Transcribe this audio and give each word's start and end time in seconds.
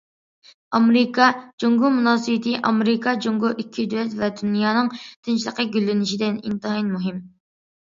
ئامېرىكا- 0.77 1.27
جۇڭگو 1.63 1.91
مۇناسىۋىتى 1.97 2.55
ئامېرىكا- 2.71 3.13
جۇڭگو 3.27 3.53
ئىككى 3.53 3.87
دۆلەت 3.93 4.17
ۋە 4.23 4.31
دۇنيانىڭ 4.41 4.91
تىنچلىقى، 5.05 5.69
گۈللىنىشىدە 5.79 6.33
ئىنتايىن 6.35 6.93
مۇھىم. 6.99 7.25